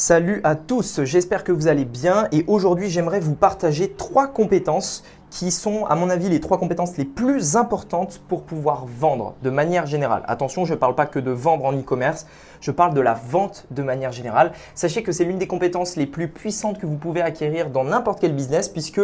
Salut 0.00 0.40
à 0.44 0.54
tous, 0.54 1.02
j'espère 1.02 1.42
que 1.42 1.50
vous 1.50 1.66
allez 1.66 1.84
bien 1.84 2.28
et 2.30 2.44
aujourd'hui 2.46 2.88
j'aimerais 2.88 3.18
vous 3.18 3.34
partager 3.34 3.90
trois 3.90 4.28
compétences 4.28 5.02
qui 5.30 5.50
sont 5.50 5.84
à 5.86 5.94
mon 5.94 6.10
avis 6.10 6.28
les 6.28 6.40
trois 6.40 6.58
compétences 6.58 6.96
les 6.96 7.04
plus 7.04 7.56
importantes 7.56 8.20
pour 8.28 8.42
pouvoir 8.42 8.86
vendre 8.86 9.34
de 9.42 9.50
manière 9.50 9.86
générale. 9.86 10.22
Attention, 10.26 10.64
je 10.64 10.74
ne 10.74 10.78
parle 10.78 10.94
pas 10.94 11.06
que 11.06 11.18
de 11.18 11.30
vendre 11.30 11.64
en 11.64 11.72
e-commerce, 11.72 12.26
je 12.60 12.70
parle 12.70 12.94
de 12.94 13.00
la 13.00 13.14
vente 13.14 13.66
de 13.70 13.82
manière 13.82 14.12
générale. 14.12 14.52
Sachez 14.74 15.02
que 15.02 15.12
c'est 15.12 15.24
l'une 15.24 15.38
des 15.38 15.46
compétences 15.46 15.96
les 15.96 16.06
plus 16.06 16.28
puissantes 16.28 16.78
que 16.78 16.86
vous 16.86 16.96
pouvez 16.96 17.22
acquérir 17.22 17.70
dans 17.70 17.84
n'importe 17.84 18.20
quel 18.20 18.34
business 18.34 18.68
puisque 18.68 19.00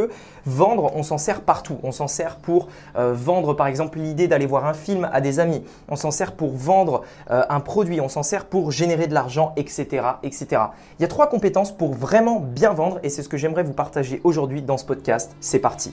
vendre, 0.46 0.90
on 0.94 1.02
s'en 1.02 1.18
sert 1.18 1.42
partout. 1.42 1.78
On 1.82 1.92
s'en 1.92 2.08
sert 2.08 2.36
pour 2.36 2.68
euh, 2.96 3.12
vendre 3.14 3.54
par 3.54 3.66
exemple 3.66 3.98
l'idée 3.98 4.28
d'aller 4.28 4.46
voir 4.46 4.66
un 4.66 4.74
film 4.74 5.08
à 5.12 5.20
des 5.20 5.40
amis. 5.40 5.62
On 5.88 5.96
s'en 5.96 6.10
sert 6.10 6.32
pour 6.32 6.52
vendre 6.52 7.02
euh, 7.30 7.44
un 7.48 7.60
produit. 7.60 8.00
On 8.00 8.08
s'en 8.08 8.22
sert 8.22 8.46
pour 8.46 8.72
générer 8.72 9.06
de 9.06 9.14
l'argent, 9.14 9.52
etc., 9.56 10.06
etc. 10.22 10.62
Il 10.98 11.02
y 11.02 11.04
a 11.04 11.08
trois 11.08 11.28
compétences 11.28 11.72
pour 11.76 11.94
vraiment 11.94 12.40
bien 12.40 12.72
vendre 12.72 12.98
et 13.02 13.08
c'est 13.08 13.22
ce 13.22 13.28
que 13.28 13.36
j'aimerais 13.36 13.62
vous 13.62 13.72
partager 13.72 14.20
aujourd'hui 14.24 14.62
dans 14.62 14.78
ce 14.78 14.84
podcast. 14.84 15.36
C'est 15.40 15.60
parti. 15.60 15.92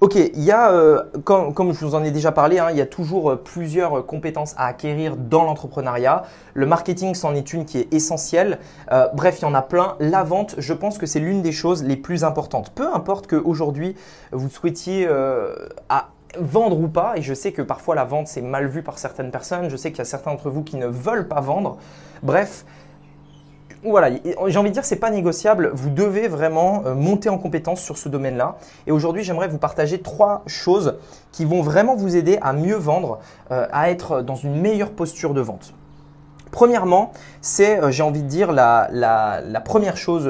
Ok, 0.00 0.14
il 0.14 0.42
y 0.42 0.50
a, 0.50 0.72
euh, 0.72 1.02
comme, 1.24 1.74
je 1.74 1.84
vous 1.84 1.94
en 1.94 2.02
ai 2.02 2.10
déjà 2.10 2.32
parlé, 2.32 2.58
hein, 2.58 2.68
il 2.70 2.78
y 2.78 2.80
a 2.80 2.86
toujours 2.86 3.32
euh, 3.32 3.36
plusieurs 3.36 4.06
compétences 4.06 4.54
à 4.56 4.64
acquérir 4.64 5.14
dans 5.14 5.44
l'entrepreneuriat. 5.44 6.22
Le 6.54 6.64
marketing, 6.64 7.14
c'en 7.14 7.34
est 7.34 7.52
une 7.52 7.66
qui 7.66 7.80
est 7.80 7.92
essentielle. 7.92 8.60
Euh, 8.92 9.08
bref, 9.12 9.40
il 9.40 9.42
y 9.42 9.44
en 9.44 9.52
a 9.52 9.60
plein. 9.60 9.96
La 10.00 10.22
vente, 10.22 10.54
je 10.56 10.72
pense 10.72 10.96
que 10.96 11.04
c'est 11.04 11.20
l'une 11.20 11.42
des 11.42 11.52
choses 11.52 11.84
les 11.84 11.96
plus 11.96 12.24
importantes. 12.24 12.72
Peu 12.74 12.86
importe 12.94 13.26
qu'aujourd'hui, 13.26 13.94
vous 14.32 14.48
souhaitiez 14.48 15.06
vendre 16.38 16.80
ou 16.80 16.88
pas, 16.88 17.14
et 17.16 17.22
je 17.22 17.34
sais 17.34 17.52
que 17.52 17.60
parfois 17.60 17.94
la 17.94 18.04
vente 18.04 18.28
c'est 18.28 18.40
mal 18.40 18.68
vu 18.68 18.82
par 18.82 18.98
certaines 18.98 19.32
personnes, 19.32 19.68
je 19.68 19.76
sais 19.76 19.90
qu'il 19.90 19.98
y 19.98 20.02
a 20.02 20.04
certains 20.04 20.30
d'entre 20.30 20.48
vous 20.48 20.62
qui 20.62 20.76
ne 20.76 20.86
veulent 20.86 21.26
pas 21.26 21.40
vendre. 21.40 21.78
Bref, 22.22 22.64
voilà, 23.82 24.10
j'ai 24.46 24.58
envie 24.58 24.68
de 24.68 24.74
dire, 24.74 24.84
c'est 24.84 24.96
pas 24.96 25.10
négociable. 25.10 25.70
Vous 25.72 25.88
devez 25.88 26.28
vraiment 26.28 26.82
euh, 26.84 26.94
monter 26.94 27.28
en 27.28 27.38
compétence 27.38 27.80
sur 27.80 27.96
ce 27.96 28.08
domaine-là. 28.08 28.56
Et 28.86 28.92
aujourd'hui, 28.92 29.24
j'aimerais 29.24 29.48
vous 29.48 29.58
partager 29.58 30.00
trois 30.00 30.42
choses 30.46 30.98
qui 31.32 31.44
vont 31.44 31.62
vraiment 31.62 31.96
vous 31.96 32.16
aider 32.16 32.38
à 32.42 32.52
mieux 32.52 32.76
vendre, 32.76 33.20
euh, 33.50 33.66
à 33.72 33.90
être 33.90 34.20
dans 34.20 34.34
une 34.34 34.60
meilleure 34.60 34.90
posture 34.90 35.32
de 35.32 35.40
vente. 35.40 35.72
Premièrement, 36.50 37.12
c'est, 37.40 37.80
euh, 37.80 37.90
j'ai 37.90 38.02
envie 38.02 38.22
de 38.22 38.28
dire, 38.28 38.52
la, 38.52 38.88
la, 38.92 39.60
première 39.60 39.96
chose 39.96 40.28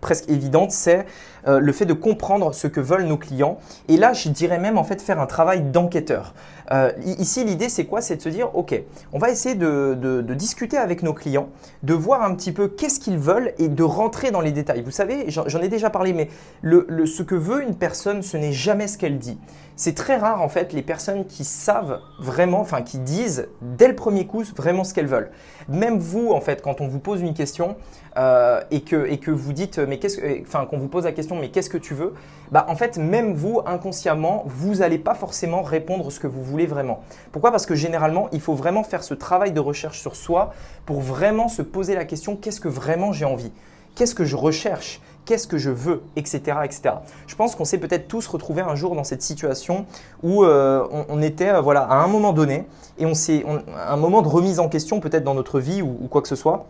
presque 0.00 0.28
évidente, 0.28 0.72
c'est 0.72 1.06
le 1.46 1.72
fait 1.72 1.86
de 1.86 1.92
comprendre 1.92 2.52
ce 2.54 2.66
que 2.66 2.80
veulent 2.80 3.06
nos 3.06 3.16
clients. 3.16 3.58
Et 3.88 3.96
là, 3.96 4.12
je 4.12 4.28
dirais 4.28 4.58
même 4.58 4.78
en 4.78 4.84
fait 4.84 5.00
faire 5.00 5.20
un 5.20 5.26
travail 5.26 5.62
d'enquêteur. 5.62 6.34
Euh, 6.70 6.92
ici, 7.18 7.44
l'idée, 7.44 7.68
c'est 7.68 7.86
quoi? 7.86 8.00
C'est 8.00 8.16
de 8.16 8.22
se 8.22 8.28
dire, 8.28 8.54
OK, 8.54 8.78
on 9.12 9.18
va 9.18 9.30
essayer 9.30 9.54
de, 9.54 10.22
discuter 10.34 10.76
avec 10.76 11.02
nos 11.02 11.14
clients, 11.14 11.48
de 11.82 11.94
voir 11.94 12.22
un 12.22 12.34
petit 12.34 12.52
peu 12.52 12.68
qu'est-ce 12.68 13.00
qu'ils 13.00 13.18
veulent 13.18 13.52
et 13.58 13.68
de 13.68 13.82
rentrer 13.82 14.30
dans 14.30 14.40
les 14.40 14.52
détails. 14.52 14.82
Vous 14.82 14.90
savez, 14.90 15.26
j'en 15.28 15.60
ai 15.60 15.68
déjà 15.68 15.90
parlé, 15.90 16.12
mais 16.12 16.28
ce 16.62 17.22
que 17.22 17.34
veut 17.34 17.62
une 17.62 17.74
personne, 17.74 18.22
ce 18.22 18.36
n'est 18.36 18.52
jamais 18.52 18.86
ce 18.86 18.98
qu'elle 18.98 19.18
dit. 19.18 19.38
C'est 19.76 19.94
très 19.94 20.16
rare, 20.16 20.42
en 20.42 20.48
fait, 20.48 20.72
les 20.72 20.82
personnes 20.82 21.24
qui 21.24 21.44
savent 21.44 22.00
vraiment, 22.18 22.60
enfin, 22.60 22.82
qui 22.82 22.98
disent 22.98 23.48
dès 23.62 23.88
le 23.88 23.94
premier 23.94 24.26
coup 24.26 24.42
vraiment 24.56 24.84
ce 24.84 24.92
qu'elles 24.92 25.06
veulent. 25.06 25.30
Même 25.68 25.98
vous, 25.98 26.32
en 26.32 26.40
fait, 26.40 26.62
quand 26.62 26.80
on 26.80 26.88
vous 26.88 26.98
pose 26.98 27.20
une 27.20 27.34
question 27.34 27.76
euh, 28.18 28.60
et, 28.72 28.80
que, 28.80 29.30
vous 29.30 29.52
dites, 29.52 29.78
mais 29.78 29.98
qu'est-ce 29.98 30.18
que, 30.18 30.42
enfin, 30.42 30.66
qu'on 30.66 30.78
vous 30.78 30.88
pose 30.88 31.04
la 31.04 31.12
question, 31.12 31.36
mais 31.36 31.50
qu'est-ce 31.50 31.70
que 31.70 31.78
tu 31.78 31.94
veux? 31.94 32.14
Bah, 32.50 32.66
en 32.68 32.74
fait, 32.74 32.98
même 32.98 33.34
vous, 33.34 33.60
inconsciemment, 33.64 34.42
vous 34.46 34.76
n'allez 34.76 34.98
pas 34.98 35.14
forcément 35.14 35.62
répondre 35.62 36.10
ce 36.10 36.18
que 36.18 36.26
vous 36.26 36.42
voulez 36.42 36.66
vraiment. 36.66 37.04
Pourquoi? 37.30 37.52
Parce 37.52 37.64
que 37.64 37.76
généralement, 37.76 38.28
il 38.32 38.40
faut 38.40 38.54
vraiment 38.54 38.82
faire 38.82 39.04
ce 39.04 39.14
travail 39.14 39.52
de 39.52 39.60
recherche 39.60 40.00
sur 40.00 40.16
soi 40.16 40.52
pour 40.84 41.00
vraiment 41.00 41.48
se 41.48 41.62
poser 41.62 41.94
la 41.94 42.04
question 42.04 42.34
qu'est-ce 42.34 42.60
que 42.60 42.68
vraiment 42.68 43.12
j'ai 43.12 43.24
envie? 43.24 43.52
Qu'est-ce 43.94 44.16
que 44.16 44.24
je 44.24 44.36
recherche? 44.36 45.00
Qu'est-ce 45.24 45.46
que 45.46 45.58
je 45.58 45.70
veux? 45.70 46.02
Etc. 46.16 46.40
etc. 46.64 46.94
Je 47.26 47.36
pense 47.36 47.54
qu'on 47.54 47.66
s'est 47.66 47.78
peut-être 47.78 48.08
tous 48.08 48.26
retrouvés 48.26 48.62
un 48.62 48.74
jour 48.74 48.96
dans 48.96 49.04
cette 49.04 49.22
situation 49.22 49.86
où 50.22 50.42
euh, 50.42 50.86
on, 51.08 51.20
était 51.20 51.50
euh, 51.50 51.60
voilà, 51.60 51.82
à 51.82 51.96
un 51.96 52.08
moment 52.08 52.32
donné 52.32 52.66
et 52.98 53.06
on 53.06 53.14
s'est 53.14 53.44
un 53.86 53.96
moment 53.96 54.22
de 54.22 54.28
remise 54.28 54.58
en 54.58 54.68
question 54.68 55.00
peut-être 55.00 55.24
dans 55.24 55.34
notre 55.34 55.60
vie 55.60 55.82
ou 55.82 56.08
quoi 56.08 56.22
que 56.22 56.28
ce 56.28 56.36
soit 56.36 56.66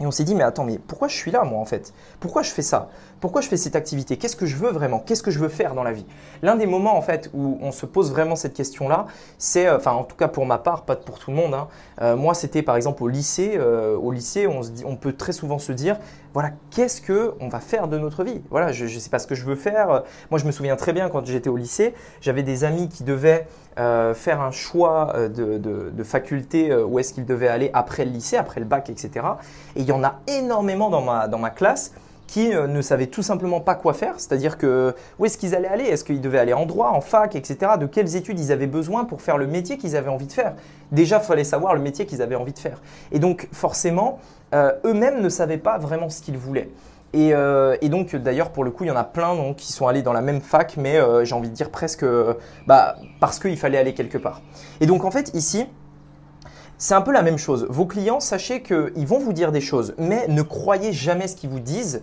et 0.00 0.06
on 0.06 0.10
s'est 0.10 0.24
dit, 0.24 0.34
mais 0.34 0.42
attends, 0.42 0.64
mais 0.64 0.78
pourquoi 0.78 1.06
je 1.06 1.14
suis 1.14 1.30
là, 1.30 1.44
moi, 1.44 1.60
en 1.60 1.64
fait? 1.64 1.92
Pourquoi 2.18 2.42
je 2.42 2.50
fais 2.50 2.62
ça? 2.62 2.88
Pourquoi 3.20 3.40
je 3.40 3.48
fais 3.48 3.56
cette 3.56 3.76
activité? 3.76 4.16
Qu'est-ce 4.16 4.34
que 4.34 4.44
je 4.44 4.56
veux 4.56 4.70
vraiment? 4.70 4.98
Qu'est-ce 4.98 5.22
que 5.22 5.30
je 5.30 5.38
veux 5.38 5.48
faire 5.48 5.74
dans 5.74 5.84
la 5.84 5.92
vie? 5.92 6.04
L'un 6.42 6.56
des 6.56 6.66
moments, 6.66 6.96
en 6.96 7.00
fait, 7.00 7.30
où 7.32 7.58
on 7.62 7.70
se 7.70 7.86
pose 7.86 8.10
vraiment 8.10 8.34
cette 8.34 8.54
question-là, 8.54 9.06
c'est, 9.38 9.66
euh, 9.66 9.76
enfin, 9.76 9.92
en 9.92 10.02
tout 10.02 10.16
cas 10.16 10.26
pour 10.28 10.46
ma 10.46 10.58
part, 10.58 10.82
pas 10.82 10.96
pour 10.96 11.20
tout 11.20 11.30
le 11.30 11.36
monde. 11.36 11.54
Hein, 11.54 11.68
euh, 12.02 12.16
moi, 12.16 12.34
c'était 12.34 12.62
par 12.62 12.74
exemple 12.74 13.04
au 13.04 13.08
lycée. 13.08 13.54
Euh, 13.56 13.96
au 13.96 14.10
lycée, 14.10 14.48
on, 14.48 14.64
se 14.64 14.70
dit, 14.70 14.84
on 14.84 14.96
peut 14.96 15.12
très 15.12 15.32
souvent 15.32 15.60
se 15.60 15.70
dire, 15.70 15.96
voilà, 16.32 16.50
qu'est-ce 16.70 17.00
que 17.00 17.32
on 17.38 17.48
va 17.48 17.60
faire 17.60 17.86
de 17.86 17.96
notre 17.96 18.24
vie? 18.24 18.42
Voilà, 18.50 18.72
je 18.72 18.84
ne 18.84 19.00
sais 19.00 19.10
pas 19.10 19.20
ce 19.20 19.28
que 19.28 19.36
je 19.36 19.44
veux 19.44 19.54
faire. 19.54 20.02
Moi, 20.30 20.40
je 20.40 20.44
me 20.44 20.50
souviens 20.50 20.74
très 20.74 20.92
bien 20.92 21.08
quand 21.08 21.24
j'étais 21.24 21.48
au 21.48 21.56
lycée, 21.56 21.94
j'avais 22.20 22.42
des 22.42 22.64
amis 22.64 22.88
qui 22.88 23.04
devaient 23.04 23.46
faire 23.76 24.40
un 24.40 24.50
choix 24.50 25.14
de, 25.28 26.02
faculté 26.02 26.74
où 26.74 26.98
est-ce 26.98 27.12
qu'ils 27.12 27.24
devaient 27.24 27.48
aller 27.48 27.70
après 27.72 28.04
le 28.04 28.10
lycée, 28.10 28.36
après 28.36 28.60
le 28.60 28.66
bac, 28.66 28.90
etc. 28.90 29.26
Et 29.76 29.83
il 29.84 29.88
y 29.88 29.92
en 29.92 30.02
a 30.02 30.20
énormément 30.26 30.88
dans 30.88 31.02
ma, 31.02 31.28
dans 31.28 31.38
ma 31.38 31.50
classe 31.50 31.92
qui 32.26 32.54
euh, 32.54 32.66
ne 32.66 32.80
savaient 32.80 33.08
tout 33.08 33.22
simplement 33.22 33.60
pas 33.60 33.74
quoi 33.74 33.92
faire, 33.92 34.14
c'est-à-dire 34.16 34.56
que 34.56 34.94
où 35.18 35.26
est-ce 35.26 35.36
qu'ils 35.36 35.54
allaient 35.54 35.68
aller, 35.68 35.84
est-ce 35.84 36.04
qu'ils 36.04 36.22
devaient 36.22 36.38
aller 36.38 36.54
en 36.54 36.64
droit, 36.64 36.88
en 36.88 37.02
fac, 37.02 37.36
etc., 37.36 37.72
de 37.78 37.86
quelles 37.86 38.16
études 38.16 38.40
ils 38.40 38.50
avaient 38.50 38.66
besoin 38.66 39.04
pour 39.04 39.20
faire 39.20 39.36
le 39.36 39.46
métier 39.46 39.76
qu'ils 39.76 39.94
avaient 39.94 40.08
envie 40.08 40.26
de 40.26 40.32
faire? 40.32 40.54
Déjà, 40.90 41.18
il 41.22 41.26
fallait 41.26 41.44
savoir 41.44 41.74
le 41.74 41.80
métier 41.80 42.06
qu'ils 42.06 42.22
avaient 42.22 42.34
envie 42.34 42.54
de 42.54 42.58
faire. 42.58 42.80
Et 43.12 43.18
donc, 43.18 43.46
forcément, 43.52 44.20
euh, 44.54 44.72
eux-mêmes 44.86 45.20
ne 45.20 45.28
savaient 45.28 45.58
pas 45.58 45.76
vraiment 45.76 46.08
ce 46.08 46.22
qu'ils 46.22 46.38
voulaient. 46.38 46.70
Et, 47.12 47.34
euh, 47.34 47.76
donc, 47.82 48.16
d'ailleurs, 48.16 48.50
pour 48.50 48.64
le 48.64 48.70
coup, 48.70 48.84
il 48.84 48.88
y 48.88 48.90
en 48.90 48.96
a 48.96 49.04
plein 49.04 49.36
donc, 49.36 49.56
qui 49.56 49.72
sont 49.72 49.86
allés 49.86 50.02
dans 50.02 50.14
la 50.14 50.22
même 50.22 50.40
fac, 50.40 50.76
mais 50.78 50.98
j'ai 51.24 51.34
envie 51.34 51.50
de 51.50 51.54
dire 51.54 51.70
presque 51.70 52.06
bah, 52.66 52.96
parce 53.20 53.38
qu'il 53.38 53.58
fallait 53.58 53.78
aller 53.78 53.92
quelque 53.92 54.18
part. 54.18 54.40
Et 54.80 54.86
donc, 54.86 55.04
en 55.04 55.10
fait, 55.10 55.30
ici, 55.34 55.66
c'est 56.84 56.92
un 56.92 57.00
peu 57.00 57.12
la 57.12 57.22
même 57.22 57.38
chose. 57.38 57.66
Vos 57.70 57.86
clients, 57.86 58.20
sachez 58.20 58.60
qu'ils 58.60 59.06
vont 59.06 59.18
vous 59.18 59.32
dire 59.32 59.52
des 59.52 59.62
choses, 59.62 59.94
mais 59.96 60.28
ne 60.28 60.42
croyez 60.42 60.92
jamais 60.92 61.28
ce 61.28 61.34
qu'ils 61.34 61.48
vous 61.48 61.58
disent 61.58 62.02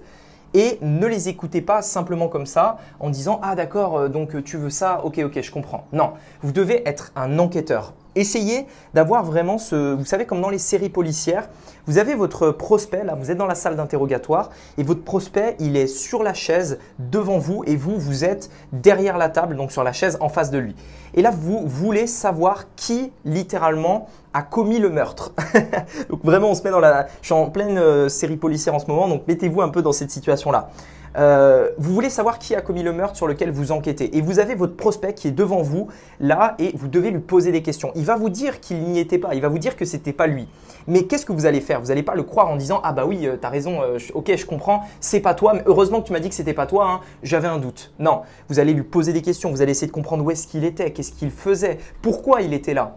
et 0.56 0.80
ne 0.82 1.06
les 1.06 1.30
écoutez 1.30 1.62
pas 1.62 1.84
simplement 1.84 2.28
comme 2.28 2.48
ça 2.48 2.80
en 3.00 3.12
disant 3.12 3.40
ah 3.44 3.54
d'accord 3.54 3.96
euh, 3.96 4.08
donc 4.08 4.44
tu 4.44 4.58
veux 4.58 4.72
ça 4.72 5.02
ok 5.06 5.20
ok 5.20 5.40
je 5.40 5.52
comprends. 5.52 5.86
Non. 5.94 6.14
Vous 6.42 6.52
devez 6.52 6.82
être 6.90 7.12
un 7.16 7.38
enquêteur 7.38 7.94
essayez 8.16 8.68
d'avoir 8.94 9.24
vraiment 9.24 9.58
ce 9.58 9.94
vous 9.94 10.06
savez 10.06 10.26
comme 10.26 10.42
dans 10.42 10.50
les 10.50 10.58
séries 10.58 10.90
policières 10.90 11.50
vous 11.88 11.98
avez 11.98 12.16
votre 12.16 12.52
prospect 12.52 13.04
là 13.04 13.16
vous 13.16 13.32
êtes 13.32 13.38
dans 13.38 13.48
la 13.48 13.56
salle 13.56 13.76
d'interrogatoire 13.76 14.50
et 14.78 14.84
votre 14.84 15.04
prospect 15.04 15.56
il 15.60 15.78
est 15.78 15.88
sur 15.88 16.24
la 16.24 16.34
chaise 16.34 16.80
devant 17.00 17.38
vous 17.38 17.64
et 17.66 17.76
vous 17.76 17.98
vous 17.98 18.24
êtes 18.26 18.50
derrière 18.74 19.18
la 19.18 19.30
table 19.30 19.56
donc 19.56 19.72
sur 19.72 19.84
la 19.84 19.94
chaise 19.94 20.18
en 20.20 20.30
face 20.30 20.52
de 20.52 20.58
lui 20.58 20.76
et 21.14 21.22
là, 21.22 21.32
vous 21.32 21.68
voulez 21.68 22.08
savoir 22.08 22.74
qui 22.76 23.12
littéralement 23.26 24.08
a 24.34 24.44
commis 24.44 24.80
le 24.80 24.90
meurtre. 24.90 25.34
donc 26.10 26.24
vraiment, 26.24 26.52
on 26.52 26.56
se 26.56 26.64
met 26.64 26.72
dans 26.72 26.80
la... 26.80 27.08
Je 27.22 27.28
suis 27.28 27.34
en 27.34 27.50
pleine 27.50 27.78
euh, 27.78 28.08
série 28.08 28.38
policière 28.38 28.74
en 28.74 28.80
ce 28.80 28.88
moment, 28.88 29.10
donc 29.10 29.28
mettez-vous 29.28 29.62
un 29.62 29.70
peu 29.70 29.82
dans 29.82 29.92
cette 29.92 30.12
situation-là. 30.12 30.70
Euh, 31.18 31.70
vous 31.78 31.94
voulez 31.94 32.10
savoir 32.10 32.40
qui 32.40 32.56
a 32.56 32.62
commis 32.62 32.84
le 32.84 32.94
meurtre 32.94 33.16
sur 33.16 33.28
lequel 33.28 33.52
vous 33.52 33.72
enquêtez. 33.72 34.18
Et 34.18 34.22
vous 34.22 34.40
avez 34.40 34.56
votre 34.56 34.76
prospect 34.76 35.14
qui 35.14 35.28
est 35.28 35.32
devant 35.32 35.62
vous, 35.62 35.88
là, 36.20 36.56
et 36.60 36.72
vous 36.76 36.88
devez 36.88 37.12
lui 37.12 37.20
poser 37.20 37.52
des 37.52 37.62
questions. 37.62 37.92
Il 37.96 38.06
va 38.06 38.16
vous 38.16 38.30
dire 38.30 38.60
qu'il 38.60 38.82
n'y 38.84 39.00
était 39.00 39.18
pas, 39.18 39.36
il 39.36 39.42
va 39.42 39.50
vous 39.50 39.60
dire 39.60 39.76
que 39.76 39.86
c'était 39.86 40.14
pas 40.14 40.28
lui. 40.28 40.48
Mais 40.88 41.04
qu'est-ce 41.04 41.26
que 41.26 41.34
vous 41.34 41.46
allez 41.46 41.62
faire? 41.62 41.82
Vous 41.82 41.88
n'allez 41.88 42.04
pas 42.04 42.16
le 42.16 42.24
croire 42.24 42.50
en 42.50 42.56
disant 42.56 42.80
Ah 42.84 42.94
bah 42.94 43.06
oui, 43.06 43.28
euh, 43.28 43.38
tu 43.40 43.46
as 43.46 43.50
raison, 43.50 43.82
ok, 44.14 44.36
je 44.36 44.46
comprends, 44.46 44.84
c'est 45.00 45.20
pas 45.20 45.34
toi, 45.34 45.54
mais 45.54 45.64
heureusement 45.66 46.02
que 46.02 46.08
tu 46.08 46.14
m'as 46.14 46.20
dit 46.20 46.30
que 46.30 46.36
c'était 46.36 46.54
pas 46.54 46.66
toi, 46.66 46.88
hein, 46.90 47.00
j'avais 47.24 47.48
un 47.48 47.60
doute. 47.60 47.94
Non, 48.00 48.22
vous 48.50 48.60
allez 48.60 48.74
lui 48.74 48.84
poser 48.84 49.14
des 49.14 49.22
questions, 49.22 49.52
vous 49.52 49.62
allez 49.62 49.72
essayer 49.72 49.88
de 49.88 49.92
comprendre 49.92 50.24
où 50.24 50.32
est-ce 50.32 50.48
qu'il 50.48 50.64
était, 50.64 50.92
qu'est-ce 50.92 51.12
qu'il 51.12 51.32
faisait, 51.32 51.78
pourquoi 52.02 52.42
il 52.42 52.54
était 52.54 52.74
là, 52.74 52.96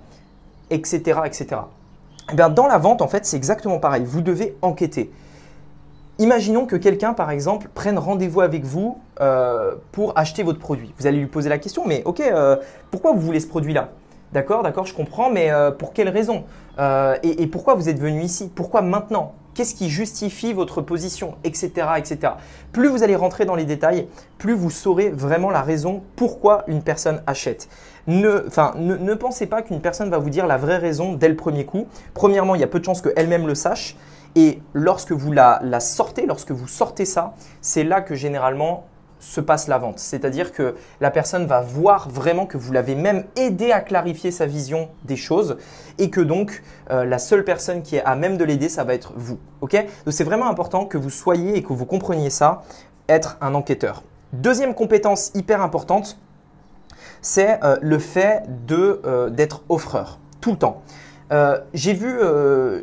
etc. 0.70 1.20
etc. 1.26 1.56
Eh 2.32 2.36
bien, 2.36 2.48
dans 2.48 2.66
la 2.66 2.78
vente, 2.78 3.02
en 3.02 3.08
fait, 3.08 3.26
c'est 3.26 3.36
exactement 3.36 3.78
pareil. 3.78 4.04
Vous 4.06 4.22
devez 4.22 4.56
enquêter. 4.62 5.10
Imaginons 6.20 6.66
que 6.66 6.76
quelqu'un, 6.76 7.12
par 7.12 7.30
exemple, 7.32 7.68
prenne 7.74 7.98
rendez-vous 7.98 8.40
avec 8.40 8.64
vous 8.64 8.98
euh, 9.20 9.74
pour 9.90 10.16
acheter 10.16 10.44
votre 10.44 10.60
produit. 10.60 10.94
Vous 10.98 11.08
allez 11.08 11.18
lui 11.18 11.26
poser 11.26 11.48
la 11.48 11.58
question, 11.58 11.84
mais 11.86 12.02
ok, 12.04 12.20
euh, 12.20 12.56
pourquoi 12.92 13.12
vous 13.12 13.20
voulez 13.20 13.40
ce 13.40 13.48
produit-là? 13.48 13.88
D'accord, 14.32 14.62
d'accord, 14.62 14.86
je 14.86 14.94
comprends, 14.94 15.28
mais 15.30 15.50
euh, 15.50 15.72
pour 15.72 15.92
quelle 15.92 16.08
raison? 16.08 16.44
Et, 17.22 17.46
pourquoi 17.46 17.74
vous 17.74 17.88
êtes 17.88 17.98
venu 17.98 18.22
ici? 18.22 18.50
Pourquoi 18.52 18.82
maintenant? 18.82 19.34
Qu'est-ce 19.54 19.74
qui 19.76 19.88
justifie 19.88 20.52
votre 20.52 20.82
position, 20.82 21.34
etc., 21.44 21.70
etc. 21.96 22.32
Plus 22.72 22.88
vous 22.88 23.04
allez 23.04 23.14
rentrer 23.14 23.44
dans 23.44 23.54
les 23.54 23.64
détails, 23.64 24.08
plus 24.38 24.54
vous 24.54 24.70
saurez 24.70 25.10
vraiment 25.10 25.50
la 25.50 25.62
raison 25.62 26.02
pourquoi 26.16 26.64
une 26.66 26.82
personne 26.82 27.22
achète. 27.28 27.68
Ne, 28.08 28.46
ne, 28.76 29.14
pensez 29.14 29.46
pas 29.46 29.62
qu'une 29.62 29.80
personne 29.80 30.10
va 30.10 30.18
vous 30.18 30.30
dire 30.30 30.48
la 30.48 30.56
vraie 30.56 30.78
raison 30.78 31.12
dès 31.12 31.28
le 31.28 31.36
premier 31.36 31.64
coup. 31.64 31.86
Premièrement, 32.12 32.56
il 32.56 32.60
y 32.60 32.64
a 32.64 32.66
peu 32.66 32.80
de 32.80 32.84
chances 32.84 33.00
qu'elle-même 33.02 33.46
le 33.46 33.54
sache. 33.54 33.96
Et 34.36 34.60
lorsque 34.72 35.12
vous 35.12 35.32
la, 35.32 35.60
sortez, 35.80 36.26
lorsque 36.26 36.50
vous 36.50 36.68
sortez 36.68 37.04
ça, 37.04 37.34
c'est 37.60 37.84
là 37.84 38.00
que 38.00 38.14
généralement 38.14 38.86
se 39.20 39.40
passe 39.40 39.68
la 39.68 39.78
vente. 39.78 39.98
C'est-à-dire 39.98 40.52
que 40.52 40.74
la 41.00 41.10
personne 41.10 41.46
va 41.46 41.62
voir 41.62 42.10
vraiment 42.10 42.44
que 42.44 42.58
vous 42.58 42.72
l'avez 42.72 42.94
même 42.94 43.24
aidé 43.36 43.72
à 43.72 43.80
clarifier 43.80 44.30
sa 44.30 44.44
vision 44.44 44.90
des 45.04 45.16
choses 45.16 45.56
et 45.98 46.10
que 46.10 46.20
donc 46.20 46.62
euh, 46.90 47.04
la 47.04 47.18
seule 47.18 47.44
personne 47.44 47.82
qui 47.82 47.96
est 47.96 48.04
à 48.04 48.16
même 48.16 48.36
de 48.36 48.44
l'aider, 48.44 48.68
ça 48.68 48.84
va 48.84 48.92
être 48.92 49.12
vous. 49.16 49.38
Donc 49.62 49.74
c'est 50.10 50.24
vraiment 50.24 50.48
important 50.50 50.84
que 50.84 50.98
vous 50.98 51.10
soyez 51.10 51.56
et 51.56 51.62
que 51.62 51.72
vous 51.72 51.86
compreniez 51.86 52.28
ça, 52.28 52.62
être 53.08 53.38
un 53.40 53.54
enquêteur. 53.54 54.02
Deuxième 54.34 54.74
compétence 54.74 55.30
hyper 55.34 55.62
importante, 55.62 56.18
c'est 57.22 57.64
euh, 57.64 57.76
le 57.80 57.98
fait 57.98 58.42
euh, 58.70 59.30
d'être 59.30 59.62
offreur 59.68 60.18
tout 60.40 60.50
le 60.50 60.58
temps. 60.58 60.82
J'ai 61.72 61.92
vu, 61.92 62.18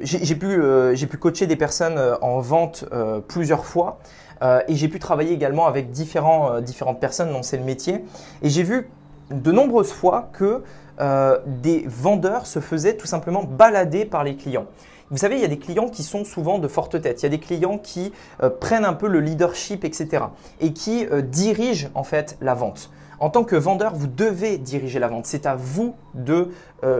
j'ai 0.01 0.35
pu, 0.35 0.61
j'ai 0.93 1.07
pu 1.07 1.17
coacher 1.17 1.47
des 1.47 1.55
personnes 1.55 1.99
en 2.21 2.39
vente 2.39 2.85
plusieurs 3.27 3.65
fois 3.65 3.99
euh, 4.41 4.61
et 4.67 4.75
j'ai 4.75 4.87
pu 4.87 4.99
travailler 4.99 5.33
également 5.33 5.67
avec 5.67 5.91
différents, 5.91 6.53
euh, 6.53 6.61
différentes 6.61 6.99
personnes 6.99 7.31
dont 7.31 7.43
c'est 7.43 7.57
le 7.57 7.63
métier. 7.63 8.03
Et 8.41 8.49
j'ai 8.49 8.63
vu 8.63 8.89
de 9.29 9.51
nombreuses 9.51 9.91
fois 9.91 10.29
que 10.33 10.63
euh, 10.99 11.39
des 11.45 11.85
vendeurs 11.87 12.45
se 12.45 12.59
faisaient 12.59 12.97
tout 12.97 13.07
simplement 13.07 13.43
balader 13.43 14.05
par 14.05 14.23
les 14.23 14.35
clients. 14.35 14.65
Vous 15.09 15.17
savez, 15.17 15.35
il 15.35 15.41
y 15.41 15.45
a 15.45 15.49
des 15.49 15.59
clients 15.59 15.89
qui 15.89 16.03
sont 16.03 16.23
souvent 16.23 16.57
de 16.57 16.67
forte 16.67 17.01
tête. 17.01 17.21
Il 17.21 17.23
y 17.23 17.25
a 17.25 17.29
des 17.29 17.39
clients 17.39 17.77
qui 17.77 18.13
prennent 18.61 18.85
un 18.85 18.93
peu 18.93 19.09
le 19.09 19.19
leadership, 19.19 19.83
etc. 19.83 20.23
Et 20.61 20.71
qui 20.71 21.05
dirigent 21.23 21.89
en 21.95 22.05
fait 22.05 22.37
la 22.39 22.53
vente. 22.53 22.89
En 23.21 23.29
tant 23.29 23.45
que 23.45 23.55
vendeur, 23.55 23.93
vous 23.95 24.07
devez 24.07 24.57
diriger 24.57 24.99
la 24.99 25.07
vente. 25.07 25.25
C'est 25.27 25.45
à 25.45 25.55
vous 25.55 25.95
de 26.15 26.49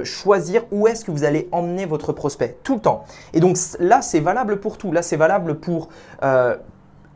choisir 0.03 0.63
où 0.71 0.87
est-ce 0.87 1.03
que 1.03 1.11
vous 1.11 1.23
allez 1.23 1.49
emmener 1.51 1.85
votre 1.87 2.13
prospect 2.13 2.59
tout 2.63 2.75
le 2.75 2.79
temps. 2.79 3.05
Et 3.33 3.39
donc 3.39 3.57
là, 3.79 4.03
c'est 4.03 4.19
valable 4.19 4.59
pour 4.59 4.77
tout. 4.77 4.91
Là, 4.91 5.01
c'est 5.01 5.17
valable 5.17 5.55
pour 5.55 5.89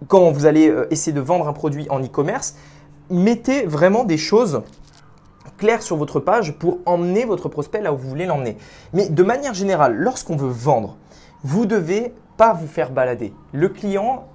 quand 0.08 0.32
vous 0.32 0.46
allez 0.46 0.70
euh, 0.70 0.88
essayer 0.92 1.14
de 1.14 1.22
vendre 1.22 1.48
un 1.48 1.54
produit 1.54 1.88
en 1.90 2.02
e-commerce, 2.02 2.56
mettez 3.10 3.66
vraiment 3.66 4.04
des 4.04 4.18
choses 4.18 4.62
claires 5.58 5.82
sur 5.82 5.96
votre 5.96 6.20
page 6.20 6.58
pour 6.58 6.80
emmener 6.86 7.26
votre 7.26 7.50
prospect 7.50 7.82
là 7.82 7.94
où 7.94 7.98
vous 7.98 8.10
voulez 8.10 8.26
l'emmener. 8.26 8.58
Mais 8.94 9.10
de 9.10 9.24
manière 9.24 9.54
générale, 9.54 9.96
lorsqu'on 9.96 10.36
veut 10.36 10.50
vendre, 10.50 10.98
vous 11.44 11.66
devez 11.66 12.14
pas 12.38 12.54
vous 12.54 12.68
faire 12.68 12.92
balader. 12.92 13.34
Le 13.54 13.70
client, 13.70 14.28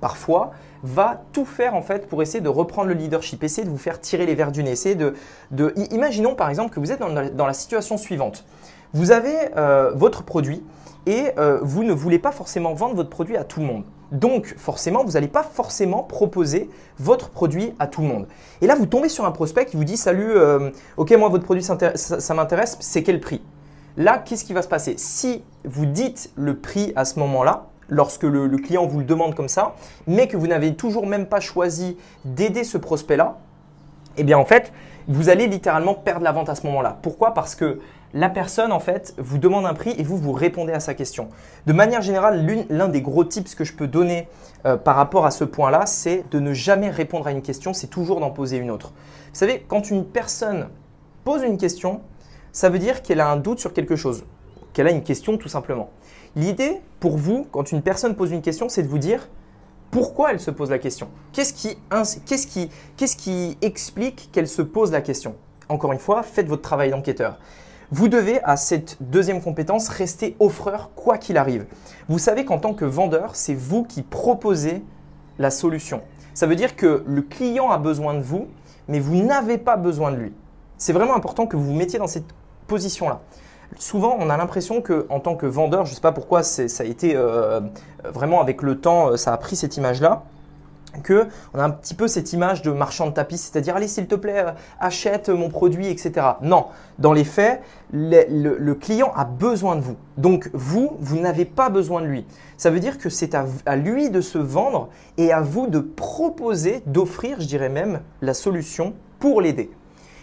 parfois, 0.00 0.50
va 0.82 1.22
tout 1.32 1.44
faire 1.44 1.74
en 1.74 1.82
fait 1.82 2.08
pour 2.08 2.22
essayer 2.22 2.40
de 2.40 2.48
reprendre 2.48 2.88
le 2.88 2.94
leadership, 2.94 3.42
essayer 3.42 3.64
de 3.64 3.70
vous 3.70 3.78
faire 3.78 4.00
tirer 4.00 4.26
les 4.26 4.34
verres 4.34 4.52
du 4.52 4.62
nez, 4.62 4.72
essayer 4.72 4.94
de, 4.94 5.14
Imaginons 5.90 6.34
par 6.34 6.48
exemple 6.48 6.74
que 6.74 6.80
vous 6.80 6.92
êtes 6.92 7.00
dans 7.00 7.46
la, 7.46 7.52
situation 7.54 7.96
suivante. 7.96 8.44
Vous 8.92 9.10
avez 9.10 9.36
euh, 9.56 9.92
votre 9.94 10.22
produit 10.22 10.62
et 11.06 11.30
euh, 11.38 11.58
vous 11.62 11.84
ne 11.84 11.92
voulez 11.92 12.18
pas 12.18 12.32
forcément 12.32 12.74
vendre 12.74 12.94
votre 12.94 13.10
produit 13.10 13.36
à 13.36 13.44
tout 13.44 13.60
le 13.60 13.66
monde. 13.66 13.84
Donc 14.12 14.54
forcément, 14.56 15.04
vous 15.04 15.12
n'allez 15.12 15.28
pas 15.28 15.42
forcément 15.42 16.02
proposer 16.02 16.70
votre 16.98 17.30
produit 17.30 17.74
à 17.78 17.86
tout 17.86 18.02
le 18.02 18.08
monde. 18.08 18.26
Et 18.60 18.66
là, 18.66 18.74
vous 18.74 18.86
tombez 18.86 19.08
sur 19.08 19.24
un 19.24 19.32
prospect 19.32 19.66
qui 19.66 19.76
vous 19.76 19.84
dit 19.84 19.96
Salut, 19.96 20.30
euh, 20.30 20.70
ok, 20.96 21.12
moi 21.12 21.28
votre 21.28 21.44
produit 21.44 21.62
ça, 21.62 22.34
m'intéresse, 22.34 22.76
c'est 22.80 23.02
quel 23.02 23.20
prix? 23.20 23.42
Là, 23.96 24.18
qu'est-ce 24.18 24.44
qui 24.44 24.52
va 24.52 24.62
se 24.62 24.68
passer? 24.68 24.94
Si 24.98 25.42
vous 25.64 25.86
dites 25.86 26.30
le 26.36 26.56
prix 26.56 26.92
à 26.96 27.04
ce 27.04 27.18
moment-là, 27.18 27.66
lorsque 27.88 28.24
le, 28.24 28.48
client 28.56 28.86
vous 28.86 28.98
le 28.98 29.04
demande 29.04 29.34
comme 29.34 29.48
ça, 29.48 29.74
mais 30.06 30.28
que 30.28 30.36
vous 30.36 30.46
n'avez 30.46 30.74
toujours 30.74 31.06
même 31.06 31.26
pas 31.26 31.40
choisi 31.40 31.96
d'aider 32.24 32.64
ce 32.64 32.78
prospect-là, 32.78 33.38
eh 34.16 34.24
bien 34.24 34.38
en 34.38 34.44
fait, 34.44 34.72
vous 35.08 35.28
allez 35.28 35.46
littéralement 35.46 35.94
perdre 35.94 36.24
la 36.24 36.32
vente 36.32 36.48
à 36.48 36.54
ce 36.54 36.66
moment-là. 36.66 36.98
Pourquoi? 37.02 37.34
Parce 37.34 37.54
que 37.54 37.80
la 38.14 38.30
personne, 38.30 38.72
en 38.72 38.80
fait, 38.80 39.14
vous 39.18 39.38
demande 39.38 39.66
un 39.66 39.74
prix 39.74 39.94
et 39.98 40.02
vous, 40.02 40.16
vous 40.16 40.32
répondez 40.32 40.72
à 40.72 40.80
sa 40.80 40.94
question. 40.94 41.28
De 41.66 41.72
manière 41.72 42.02
générale, 42.02 42.46
l'un 42.70 42.88
des 42.88 43.02
gros 43.02 43.24
tips 43.24 43.54
que 43.54 43.64
je 43.64 43.74
peux 43.74 43.86
donner 43.86 44.28
euh, 44.64 44.76
par 44.76 44.96
rapport 44.96 45.26
à 45.26 45.30
ce 45.30 45.44
point-là, 45.44 45.86
c'est 45.86 46.24
de 46.30 46.40
ne 46.40 46.54
jamais 46.54 46.88
répondre 46.88 47.26
à 47.26 47.32
une 47.32 47.42
question, 47.42 47.72
c'est 47.74 47.88
toujours 47.88 48.20
d'en 48.20 48.30
poser 48.30 48.56
une 48.56 48.70
autre. 48.70 48.92
Vous 49.32 49.38
savez, 49.38 49.64
quand 49.68 49.90
une 49.90 50.04
personne 50.04 50.68
pose 51.24 51.42
une 51.42 51.58
question, 51.58 52.00
ça 52.52 52.70
veut 52.70 52.78
dire 52.78 53.02
qu'elle 53.02 53.20
a 53.20 53.28
un 53.28 53.36
doute 53.36 53.58
sur 53.58 53.74
quelque 53.74 53.96
chose, 53.96 54.24
qu'elle 54.76 54.88
a 54.88 54.90
une 54.90 55.02
question 55.02 55.38
tout 55.38 55.48
simplement. 55.48 55.88
L'idée 56.36 56.82
pour 57.00 57.16
vous, 57.16 57.46
quand 57.50 57.72
une 57.72 57.80
personne 57.80 58.14
pose 58.14 58.30
une 58.30 58.42
question, 58.42 58.68
c'est 58.68 58.82
de 58.82 58.88
vous 58.88 58.98
dire 58.98 59.26
pourquoi 59.90 60.32
elle 60.32 60.38
se 60.38 60.50
pose 60.50 60.68
la 60.68 60.78
question. 60.78 61.08
Qu'est-ce 61.32 61.54
qui, 61.54 61.78
qui, 62.96 63.16
qui 63.16 63.58
explique 63.62 64.28
qu'elle 64.32 64.46
se 64.46 64.60
pose 64.60 64.92
la 64.92 65.00
question? 65.00 65.34
Encore 65.70 65.94
une 65.94 65.98
fois, 65.98 66.22
faites 66.22 66.46
votre 66.46 66.60
travail 66.60 66.90
d'enquêteur. 66.90 67.38
Vous 67.90 68.08
devez, 68.08 68.38
à 68.42 68.58
cette 68.58 68.98
deuxième 69.00 69.40
compétence, 69.40 69.88
rester 69.88 70.36
offreur 70.40 70.90
quoi 70.94 71.16
qu'il 71.16 71.38
arrive. 71.38 71.64
Vous 72.10 72.18
savez 72.18 72.44
qu'en 72.44 72.58
tant 72.58 72.74
que 72.74 72.84
vendeur, 72.84 73.34
c'est 73.34 73.54
vous 73.54 73.82
qui 73.82 74.02
proposez 74.02 74.82
la 75.38 75.50
solution. 75.50 76.02
Ça 76.34 76.46
veut 76.46 76.56
dire 76.56 76.76
que 76.76 77.02
le 77.06 77.22
client 77.22 77.70
a 77.70 77.78
besoin 77.78 78.12
de 78.12 78.20
vous, 78.20 78.48
mais 78.88 79.00
vous 79.00 79.16
n'avez 79.16 79.56
pas 79.56 79.78
besoin 79.78 80.10
de 80.10 80.16
lui. 80.16 80.34
C'est 80.76 80.92
vraiment 80.92 81.16
important 81.16 81.46
que 81.46 81.56
vous 81.56 81.64
vous 81.64 81.74
mettiez 81.74 81.98
dans 81.98 82.06
cette 82.06 82.26
position-là. 82.66 83.22
Souvent, 83.78 84.16
on 84.18 84.30
a 84.30 84.36
l'impression 84.36 84.80
que, 84.80 85.06
en 85.10 85.20
tant 85.20 85.36
que 85.36 85.46
vendeur, 85.46 85.84
je 85.84 85.90
ne 85.90 85.94
sais 85.94 86.00
pas 86.00 86.12
pourquoi 86.12 86.42
ça 86.42 86.62
a 86.78 86.84
été 86.84 87.14
euh, 87.16 87.60
vraiment 88.04 88.40
avec 88.40 88.62
le 88.62 88.80
temps, 88.80 89.10
euh, 89.10 89.16
ça 89.16 89.32
a 89.32 89.36
pris 89.36 89.56
cette 89.56 89.76
image-là 89.76 90.24
que 91.02 91.26
on 91.54 91.58
a 91.58 91.64
un 91.64 91.70
petit 91.70 91.94
peu 91.94 92.08
cette 92.08 92.32
image 92.32 92.62
de 92.62 92.70
marchand 92.70 93.06
de 93.06 93.12
tapis, 93.12 93.38
c'est-à-dire 93.38 93.76
allez 93.76 93.88
s'il 93.88 94.06
te 94.06 94.14
plaît 94.14 94.46
euh, 94.46 94.50
achète 94.80 95.28
mon 95.28 95.48
produit, 95.48 95.88
etc. 95.88 96.26
Non, 96.42 96.66
dans 96.98 97.12
les 97.12 97.24
faits, 97.24 97.62
le, 97.92 98.72
client 98.74 99.12
a 99.14 99.24
besoin 99.24 99.76
de 99.76 99.80
vous. 99.80 99.96
Donc 100.16 100.50
vous, 100.52 100.96
vous 101.00 101.18
n'avez 101.18 101.44
pas 101.44 101.68
besoin 101.68 102.00
de 102.00 102.06
lui. 102.06 102.26
Ça 102.56 102.70
veut 102.70 102.80
dire 102.80 102.98
que 102.98 103.10
c'est 103.10 103.34
à, 103.34 103.76
lui 103.76 104.10
de 104.10 104.20
se 104.20 104.38
vendre 104.38 104.88
et 105.18 105.32
à 105.32 105.40
vous 105.40 105.66
de 105.66 105.80
proposer, 105.80 106.82
d'offrir, 106.86 107.40
je 107.40 107.46
dirais 107.46 107.68
même, 107.68 108.00
la 108.22 108.34
solution 108.34 108.94
pour 109.18 109.40
l'aider. 109.40 109.70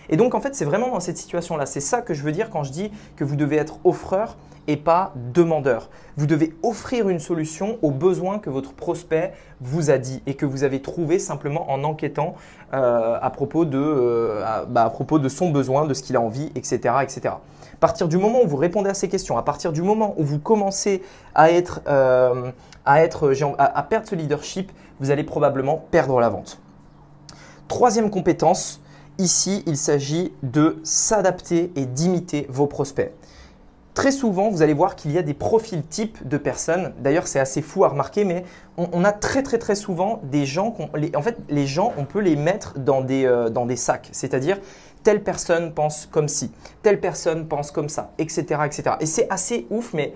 Et 0.10 0.18
donc 0.18 0.36
en 0.36 0.42
fait, 0.42 0.56
c'est 0.56 0.66
vraiment 0.66 0.90
dans 0.90 1.00
cette 1.00 1.18
situation-là. 1.18 1.66
C'est 1.66 1.80
ça 1.80 2.02
que 2.02 2.14
je 2.14 2.24
veux 2.24 2.32
dire 2.32 2.50
quand 2.50 2.64
je 2.64 2.72
dis 2.72 2.92
que 3.16 3.24
vous 3.24 3.36
devez 3.36 3.58
être 3.58 3.80
offreur 3.84 4.36
et 4.68 4.78
pas 4.78 5.14
demandeur. 5.34 5.90
Vous 6.16 6.26
devez 6.26 6.54
offrir 6.64 7.10
une 7.10 7.20
solution 7.20 7.78
aux 7.82 7.92
besoins 7.92 8.40
que 8.40 8.50
votre 8.50 8.74
prospect 8.74 9.34
vous 9.62 9.90
a 9.90 9.98
dit 9.98 10.22
et 10.26 10.36
que 10.36 10.46
vous 10.46 10.64
avez 10.64 10.82
trouvé 10.82 11.20
simplement 11.20 11.70
en 11.72 11.84
enquêtant 11.84 12.36
euh, 12.74 13.18
à, 13.22 13.30
propos 13.30 13.66
de, 13.66 13.78
euh, 13.78 14.66
bah, 14.68 14.86
à, 14.86 14.90
propos 14.90 15.20
de 15.20 15.28
son 15.28 15.50
besoin, 15.50 15.86
de 15.86 15.94
ce 15.94 16.04
qu'il 16.04 16.16
a 16.16 16.22
envie, 16.22 16.52
etc., 16.56 16.96
etc. 17.02 17.22
À 17.26 17.78
partir 17.80 18.08
du 18.08 18.18
moment 18.18 18.42
où 18.44 18.48
vous 18.48 18.58
répondez 18.58 18.90
à 18.90 18.94
ces 18.94 19.10
questions, 19.10 19.38
à 19.38 19.44
partir 19.44 19.74
du 19.74 19.82
moment 19.82 20.14
où 20.18 20.24
vous 20.24 20.40
commencez 20.40 21.02
à, 21.36 21.52
être, 21.52 21.82
euh, 21.88 22.52
à, 22.86 23.84
perdre 23.84 24.08
ce 24.08 24.16
leadership, 24.16 24.72
vous 25.02 25.12
allez 25.12 25.24
probablement 25.24 25.84
perdre 25.92 26.20
la 26.22 26.30
vente. 26.30 26.60
Troisième 27.68 28.10
compétence, 28.10 28.80
ici 29.18 29.64
il 29.66 29.78
s'agit 29.78 30.34
de 30.44 30.80
s'adapter 30.84 31.72
et 31.76 31.86
d'imiter 31.86 32.48
vos 32.50 32.68
prospects. 32.68 33.12
Très 33.94 34.12
souvent, 34.12 34.50
vous 34.50 34.64
allez 34.64 34.74
voir 34.74 34.96
qu'il 34.96 35.12
y 35.12 35.20
a 35.20 35.22
des 35.22 35.36
profils 35.36 35.86
types 35.86 36.28
de 36.28 36.38
personnes. 36.38 36.94
D'ailleurs, 37.00 37.28
c'est 37.28 37.40
assez 37.40 37.62
fou 37.62 37.86
à 37.86 37.90
remarquer, 37.90 38.26
mais 38.26 38.44
on, 38.78 39.04
a 39.04 39.12
très 39.12 39.44
très 39.44 39.60
très 39.60 39.76
souvent 39.76 40.20
des 40.24 40.48
gens. 40.48 40.76
en 41.16 41.22
fait, 41.22 41.38
les 41.48 41.68
gens, 41.68 41.94
on 41.98 42.06
peut 42.06 42.20
les 42.20 42.36
mettre 42.36 42.80
dans 42.80 43.02
des, 43.02 43.26
euh, 43.26 43.50
dans 43.50 43.68
des 43.68 43.76
sacs. 43.76 44.10
C'est-à-dire, 44.12 44.58
telle 45.04 45.24
personne 45.24 45.74
pense 45.74 46.08
comme 46.08 46.28
ci, 46.28 46.52
telle 46.82 47.00
personne 47.00 47.48
pense 47.48 47.70
comme 47.70 47.90
ça, 47.90 48.14
etc. 48.18 48.62
etc. 48.66 48.96
Et 49.00 49.06
c'est 49.06 49.30
assez 49.30 49.68
ouf, 49.70 49.94
mais 49.94 50.14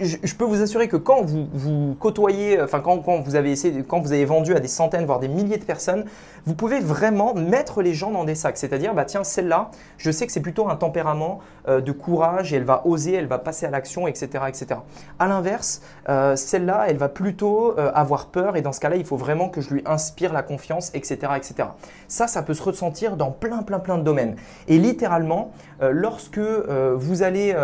je, 0.00 0.34
peux 0.34 0.44
vous 0.44 0.60
assurer 0.60 0.88
que 0.88 0.96
quand 0.96 1.22
vous, 1.22 1.46
vous 1.52 1.96
côtoyez, 1.98 2.60
enfin 2.60 2.80
quand, 2.80 3.00
vous 3.20 3.36
avez 3.36 3.52
essayé, 3.52 3.82
quand 3.82 4.00
vous 4.00 4.12
avez 4.12 4.24
vendu 4.24 4.54
à 4.54 4.60
des 4.60 4.68
centaines, 4.68 5.06
voire 5.06 5.20
des 5.20 5.28
milliers 5.28 5.58
de 5.58 5.64
personnes, 5.64 6.04
vous 6.46 6.54
pouvez 6.54 6.80
vraiment 6.80 7.34
mettre 7.34 7.80
les 7.80 7.94
gens 7.94 8.10
dans 8.10 8.24
des 8.24 8.34
sacs. 8.34 8.56
C'est-à-dire, 8.56 8.94
bah 8.94 9.04
tiens, 9.04 9.24
celle-là, 9.24 9.70
je 9.98 10.10
sais 10.10 10.26
que 10.26 10.32
c'est 10.32 10.40
plutôt 10.40 10.68
un 10.68 10.76
tempérament 10.76 11.40
euh, 11.68 11.80
de 11.80 11.92
courage 11.92 12.52
et 12.52 12.56
elle 12.56 12.64
va 12.64 12.82
oser, 12.86 13.14
elle 13.14 13.26
va 13.26 13.38
passer 13.38 13.66
à 13.66 13.70
l'action, 13.70 14.06
etc., 14.06 14.44
etc. 14.48 14.80
À 15.18 15.26
l'inverse, 15.26 15.80
euh, 16.08 16.36
celle-là, 16.36 16.86
elle 16.88 16.96
va 16.96 17.08
plutôt 17.08 17.78
euh, 17.78 17.90
avoir 17.94 18.26
peur 18.26 18.56
et 18.56 18.62
dans 18.62 18.72
ce 18.72 18.80
cas-là, 18.80 18.96
il 18.96 19.04
faut 19.04 19.16
vraiment 19.16 19.48
que 19.48 19.60
je 19.60 19.72
lui 19.72 19.82
inspire 19.86 20.32
la 20.32 20.42
confiance, 20.42 20.90
etc., 20.94 21.32
etc. 21.36 21.68
Ça, 22.08 22.26
ça 22.26 22.42
peut 22.42 22.54
se 22.54 22.62
ressentir 22.62 23.16
dans 23.16 23.30
plein, 23.30 23.62
plein, 23.62 23.78
plein 23.78 23.98
de 23.98 24.02
domaines. 24.02 24.36
Et 24.68 24.78
littéralement, 24.78 25.52
lorsque 25.80 26.38
vous 26.38 27.22
allez, 27.22 27.54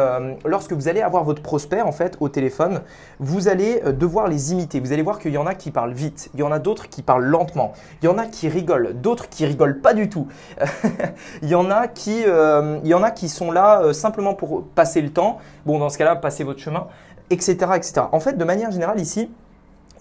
lorsque 0.45 0.73
vous 0.73 0.89
allez 0.89 1.01
avoir 1.01 1.25
votre 1.25 1.43
prospect, 1.43 1.81
en 1.81 1.93
fait, 1.93 2.17
au 2.21 2.29
téléphone, 2.29 2.83
vous 3.19 3.49
allez 3.49 3.83
euh, 3.85 3.93
devoir 3.93 4.29
les 4.29 4.53
imiter. 4.53 4.79
Vous 4.79 4.93
allez 4.93 5.03
voir 5.03 5.19
qu'il 5.19 5.33
y 5.33 5.39
en 5.39 5.47
a 5.47 5.55
qui 5.55 5.71
parlent 5.71 5.93
vite, 5.93 6.31
il 6.35 6.41
y 6.41 6.43
en 6.43 6.53
a 6.53 6.59
d'autres 6.59 6.89
qui 6.89 7.03
parlent 7.03 7.25
lentement, 7.25 7.73
il 8.03 8.07
y 8.07 8.09
en 8.09 8.19
a 8.19 8.27
qui 8.27 8.49
rigolent, 8.49 8.93
d'autres 8.95 9.29
qui 9.29 9.47
rigolent 9.47 9.81
pas 9.81 9.95
du 9.95 10.09
tout. 10.09 10.29
il, 11.43 11.49
y 11.49 11.55
en 11.55 11.71
a 11.71 11.89
qui, 11.89 12.23
euh, 12.27 12.79
il 12.85 12.89
y 12.89 12.95
en 12.95 13.03
a 13.03 13.11
qui 13.11 13.29
sont 13.29 13.51
là 13.51 13.83
euh, 13.83 13.93
simplement 13.93 14.35
pour 14.35 14.65
passer 14.65 15.01
le 15.03 15.11
temps. 15.11 15.39
Bon, 15.67 15.79
dans 15.79 15.89
ce 15.89 15.99
cas-là, 15.99 16.17
passez 16.17 16.45
votre 16.45 16.61
chemin, 16.61 16.87
etc., 17.31 17.57
etc. 17.75 18.03
En 18.13 18.21
fait, 18.21 18.37
de 18.37 18.45
manière 18.45 18.71
générale 18.71 19.01
ici, 19.01 19.31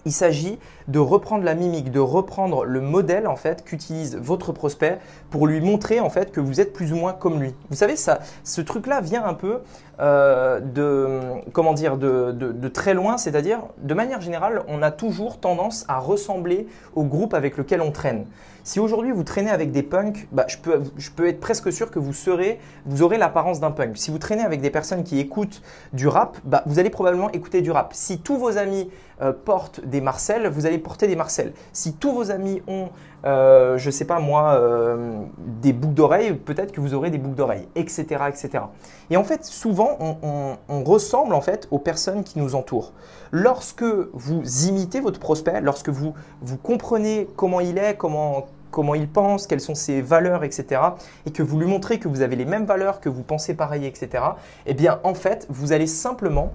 il 0.06 0.12
s'agit 0.12 0.58
de 0.88 0.98
reprendre 0.98 1.44
la 1.44 1.54
mimique, 1.54 1.90
de 1.90 2.00
reprendre 2.00 2.64
le 2.64 2.80
modèle 2.80 3.26
en 3.26 3.36
fait 3.36 3.64
qu'utilise 3.64 4.16
votre 4.16 4.52
prospect 4.52 4.98
pour 5.30 5.46
lui 5.46 5.60
montrer 5.60 6.00
en 6.00 6.10
fait 6.10 6.32
que 6.32 6.40
vous 6.40 6.60
êtes 6.60 6.72
plus 6.72 6.92
ou 6.92 6.96
moins 6.96 7.12
comme 7.12 7.40
lui. 7.40 7.54
Vous 7.68 7.76
savez, 7.76 7.96
ça, 7.96 8.20
ce 8.44 8.60
truc-là 8.60 9.00
vient 9.00 9.24
un 9.24 9.34
peu 9.34 9.60
euh, 10.00 10.60
de 10.60 12.68
très 12.68 12.94
loin, 12.94 13.18
c'est-à-dire 13.18 13.60
de 13.78 13.94
manière 13.94 14.20
générale, 14.20 14.62
on 14.68 14.82
a 14.82 14.90
toujours 14.90 15.38
tendance 15.38 15.84
à 15.88 15.98
ressembler 15.98 16.66
au 16.94 17.04
groupe 17.04 17.34
avec 17.34 17.56
lequel 17.56 17.80
on 17.80 17.90
traîne. 17.90 18.26
Si 18.62 18.78
aujourd'hui 18.78 19.12
vous 19.12 19.24
traînez 19.24 19.50
avec 19.50 19.72
des 19.72 19.82
punks, 19.82 20.28
bah, 20.32 20.44
je, 20.46 20.56
peux, 20.58 21.26
être 21.26 21.40
presque 21.40 21.72
sûr 21.72 21.90
que 21.90 21.98
vous 21.98 22.12
serez, 22.12 22.60
vous 22.86 23.02
aurez 23.02 23.18
l'apparence 23.18 23.60
d'un 23.60 23.70
punk. 23.70 23.96
Si 23.96 24.10
vous 24.10 24.18
traînez 24.18 24.42
avec 24.42 24.60
des 24.60 24.70
personnes 24.70 25.02
qui 25.02 25.18
écoutent 25.18 25.62
du 25.92 26.08
rap, 26.08 26.36
bah, 26.44 26.62
vous 26.66 26.78
allez 26.78 26.90
probablement 26.90 27.30
écouter 27.32 27.62
du 27.62 27.70
rap. 27.70 27.92
Si 27.94 28.20
tous 28.20 28.36
vos 28.36 28.58
amis 28.58 28.90
euh, 29.22 29.32
portent 29.32 29.84
des 29.84 30.00
Marcel, 30.00 30.48
vous 30.48 30.66
allez 30.66 30.78
porter 30.78 31.06
des 31.06 31.16
Marcel. 31.16 31.52
Si 31.72 31.94
tous 31.94 32.12
vos 32.12 32.30
amis 32.30 32.62
ont, 32.68 32.88
euh, 33.24 33.76
je 33.78 33.90
sais 33.90 34.04
pas 34.04 34.18
moi, 34.18 34.54
euh, 34.54 35.22
des 35.38 35.72
boucles 35.72 35.94
d'oreilles, 35.94 36.34
peut-être 36.34 36.72
que 36.72 36.80
vous 36.80 36.94
aurez 36.94 37.10
des 37.10 37.18
boucles 37.18 37.36
d'oreilles, 37.36 37.68
etc., 37.74 38.06
etc. 38.28 38.64
Et 39.10 39.16
en 39.16 39.24
fait, 39.24 39.44
souvent, 39.44 39.96
on, 40.00 40.56
on 40.68 40.84
ressemble 40.84 41.34
en 41.34 41.40
fait 41.40 41.68
aux 41.70 41.78
personnes 41.78 42.24
qui 42.24 42.38
nous 42.38 42.54
entourent. 42.54 42.92
Lorsque 43.30 43.84
vous 43.84 44.42
imitez 44.66 45.00
votre 45.00 45.20
prospect, 45.20 45.60
lorsque 45.60 45.88
vous, 45.88 46.14
vous 46.40 46.56
comprenez 46.56 47.28
comment 47.36 47.60
il 47.60 47.78
est, 47.78 47.96
comment 47.96 48.46
comment 48.70 48.94
il 48.94 49.08
pense, 49.08 49.46
quelles 49.46 49.60
sont 49.60 49.74
ses 49.74 50.00
valeurs, 50.00 50.44
etc., 50.44 50.80
et 51.26 51.32
que 51.32 51.42
vous 51.42 51.58
lui 51.58 51.66
montrez 51.66 51.98
que 51.98 52.08
vous 52.08 52.22
avez 52.22 52.36
les 52.36 52.44
mêmes 52.44 52.64
valeurs, 52.64 53.00
que 53.00 53.08
vous 53.08 53.22
pensez 53.22 53.54
pareil, 53.54 53.84
etc., 53.86 54.22
eh 54.66 54.74
bien, 54.74 55.00
en 55.04 55.14
fait, 55.14 55.46
vous 55.50 55.72
allez 55.72 55.86
simplement 55.86 56.52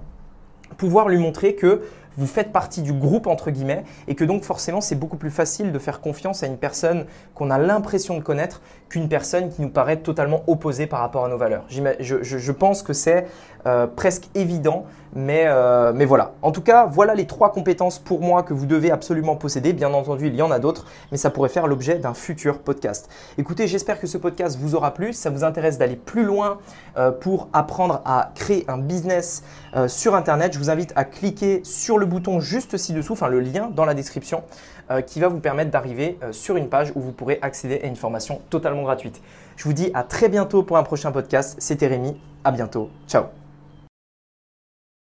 pouvoir 0.76 1.08
lui 1.08 1.18
montrer 1.18 1.54
que 1.54 1.82
vous 2.16 2.26
faites 2.26 2.52
partie 2.52 2.82
du 2.82 2.92
groupe 2.92 3.26
entre 3.26 3.50
guillemets 3.50 3.84
et 4.08 4.14
que 4.14 4.24
donc 4.24 4.44
forcément 4.44 4.80
c'est 4.80 4.94
beaucoup 4.94 5.16
plus 5.16 5.30
facile 5.30 5.72
de 5.72 5.78
faire 5.78 6.00
confiance 6.00 6.42
à 6.42 6.46
une 6.46 6.56
personne 6.56 7.06
qu'on 7.34 7.50
a 7.50 7.58
l'impression 7.58 8.16
de 8.16 8.22
connaître 8.22 8.60
qu'une 8.88 9.08
personne 9.08 9.50
qui 9.50 9.62
nous 9.62 9.68
paraît 9.68 9.98
totalement 9.98 10.42
opposée 10.46 10.86
par 10.86 11.00
rapport 11.00 11.24
à 11.24 11.28
nos 11.28 11.38
valeurs. 11.38 11.64
Je, 11.68 12.52
pense 12.52 12.82
que 12.82 12.92
c'est 12.92 13.26
euh, 13.66 13.86
presque 13.86 14.28
évident, 14.34 14.86
mais, 15.16 15.44
euh, 15.46 15.92
mais 15.94 16.04
voilà. 16.04 16.32
En 16.42 16.52
tout 16.52 16.60
cas, 16.60 16.84
voilà 16.84 17.14
les 17.14 17.26
trois 17.26 17.50
compétences 17.50 17.98
pour 17.98 18.20
moi 18.20 18.42
que 18.42 18.52
vous 18.52 18.66
devez 18.66 18.90
absolument 18.90 19.34
posséder. 19.34 19.72
Bien 19.72 19.92
entendu, 19.94 20.26
il 20.26 20.34
y 20.36 20.42
en 20.42 20.50
a 20.50 20.58
d'autres, 20.58 20.84
mais 21.10 21.16
ça 21.16 21.30
pourrait 21.30 21.48
faire 21.48 21.66
l'objet 21.66 21.98
d'un 21.98 22.12
futur 22.12 22.58
podcast. 22.58 23.08
Écoutez, 23.38 23.66
j'espère 23.66 23.98
que 23.98 24.06
ce 24.06 24.18
podcast 24.18 24.58
vous 24.60 24.74
aura 24.74 24.92
plu. 24.92 25.14
ça 25.14 25.30
vous 25.30 25.42
intéresse 25.42 25.78
d'aller 25.78 25.96
plus 25.96 26.24
loin 26.24 26.58
euh, 26.98 27.10
pour 27.10 27.48
apprendre 27.54 28.02
à 28.04 28.30
créer 28.34 28.64
un 28.68 28.78
business 28.78 29.42
sur 29.88 30.14
Internet, 30.14 30.54
je 30.54 30.58
vous 30.58 30.70
invite 30.70 30.94
à 30.96 31.04
cliquer 31.04 31.60
sur 31.62 31.98
le 31.98 32.06
bouton 32.06 32.40
juste 32.40 32.78
ci-dessous, 32.78 33.12
enfin 33.12 33.28
le 33.28 33.40
lien 33.40 33.70
dans 33.70 33.84
la 33.84 33.92
description, 33.92 34.42
qui 35.06 35.20
va 35.20 35.28
vous 35.28 35.38
permettre 35.38 35.70
d'arriver 35.70 36.18
sur 36.30 36.56
une 36.56 36.70
page 36.70 36.92
où 36.94 37.00
vous 37.00 37.12
pourrez 37.12 37.38
accéder 37.42 37.80
à 37.82 37.86
une 37.86 37.96
formation 37.96 38.40
totalement 38.48 38.84
gratuite. 38.84 39.20
Je 39.56 39.64
vous 39.64 39.74
dis 39.74 39.90
à 39.92 40.02
très 40.02 40.30
bientôt 40.30 40.62
pour 40.62 40.78
un 40.78 40.82
prochain 40.82 41.12
podcast. 41.12 41.56
C'était 41.58 41.88
Rémi. 41.88 42.16
À 42.44 42.52
bientôt. 42.52 42.88
Ciao. 43.06 43.45